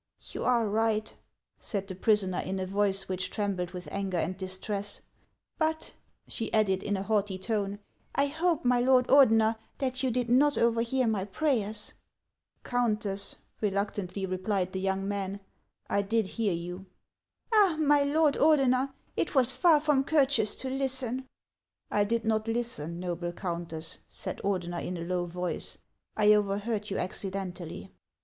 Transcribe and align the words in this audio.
"You 0.33 0.43
are 0.45 0.67
right," 0.67 1.13
said 1.59 1.87
the 1.87 1.93
prisoner, 1.93 2.39
in 2.39 2.57
a 2.59 2.65
voice 2.65 3.07
which 3.07 3.29
trembled 3.29 3.69
with 3.69 3.87
anger 3.91 4.17
and 4.17 4.35
distress;" 4.35 5.01
but," 5.59 5.91
she 6.27 6.51
added, 6.53 6.81
in 6.81 6.97
a 6.97 7.03
haughty 7.03 7.37
tone," 7.37 7.77
I 8.15 8.25
hope, 8.25 8.65
my 8.65 8.79
lord 8.79 9.07
Ordener, 9.09 9.57
that 9.77 10.01
you 10.01 10.09
did 10.09 10.27
not 10.27 10.57
overhear 10.57 11.05
my 11.05 11.25
prayers?" 11.25 11.93
"Countess," 12.63 13.35
reluctantly 13.61 14.25
replied 14.25 14.71
the 14.71 14.79
young 14.79 15.07
man, 15.07 15.39
"I 15.87 16.01
did 16.01 16.25
hear 16.25 16.53
you."" 16.53 16.87
Ah! 17.53 17.77
my 17.79 18.01
lord 18.01 18.33
Ordener, 18.33 18.91
it 19.15 19.35
was 19.35 19.53
far 19.53 19.79
from 19.79 20.03
courteous 20.03 20.55
to 20.55 20.69
listen."" 20.71 21.27
I 21.91 22.05
did 22.05 22.25
not 22.25 22.47
listen, 22.47 22.99
noble 22.99 23.33
Countess," 23.33 23.99
said 24.09 24.41
Ordener 24.43 24.83
in 24.83 24.97
a 24.97 25.01
low 25.03 25.25
voice;" 25.25 25.77
I 26.17 26.33
overheard 26.33 26.89
you 26.89 26.97
accidentally." 26.97 27.91